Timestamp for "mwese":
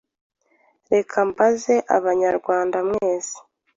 2.87-3.37